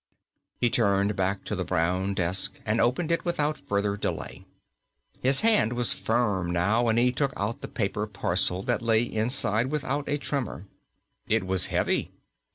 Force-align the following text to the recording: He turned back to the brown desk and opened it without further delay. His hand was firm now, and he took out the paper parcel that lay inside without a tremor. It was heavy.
He 0.59 0.71
turned 0.71 1.15
back 1.15 1.43
to 1.43 1.55
the 1.55 1.63
brown 1.63 2.15
desk 2.15 2.59
and 2.65 2.81
opened 2.81 3.11
it 3.11 3.23
without 3.23 3.55
further 3.59 3.95
delay. 3.95 4.47
His 5.21 5.41
hand 5.41 5.73
was 5.73 5.93
firm 5.93 6.49
now, 6.49 6.87
and 6.87 6.97
he 6.97 7.11
took 7.11 7.33
out 7.37 7.61
the 7.61 7.67
paper 7.67 8.07
parcel 8.07 8.63
that 8.63 8.81
lay 8.81 9.03
inside 9.03 9.67
without 9.67 10.09
a 10.09 10.17
tremor. 10.17 10.65
It 11.27 11.45
was 11.45 11.67
heavy. 11.67 12.09